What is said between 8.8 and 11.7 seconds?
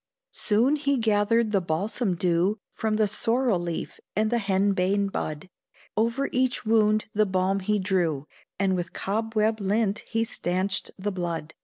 cobweb lint he stanched the blood.